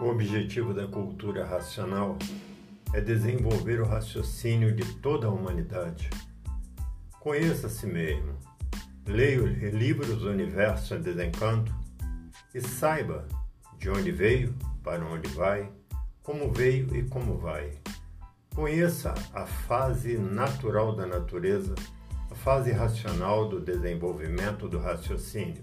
O 0.00 0.06
objetivo 0.06 0.74
da 0.74 0.88
cultura 0.88 1.46
racional 1.46 2.18
é 2.92 3.00
desenvolver 3.00 3.80
o 3.80 3.86
raciocínio 3.86 4.74
de 4.74 4.84
toda 4.96 5.28
a 5.28 5.30
humanidade. 5.30 6.10
Conheça 7.20 7.68
a 7.68 7.70
si 7.70 7.86
mesmo, 7.86 8.36
leia 9.06 9.40
os 9.40 9.52
livros 9.72 10.18
do 10.18 10.30
Universo 10.30 10.96
em 10.96 11.00
Desencanto 11.00 11.72
e 12.52 12.60
saiba 12.60 13.24
de 13.78 13.88
onde 13.88 14.10
veio, 14.10 14.52
para 14.82 15.06
onde 15.06 15.28
vai, 15.28 15.70
como 16.24 16.52
veio 16.52 16.94
e 16.96 17.04
como 17.04 17.38
vai. 17.38 17.70
Conheça 18.52 19.14
a 19.32 19.46
fase 19.46 20.18
natural 20.18 20.96
da 20.96 21.06
natureza, 21.06 21.74
a 22.28 22.34
fase 22.34 22.72
racional 22.72 23.48
do 23.48 23.60
desenvolvimento 23.60 24.68
do 24.68 24.80
raciocínio 24.80 25.62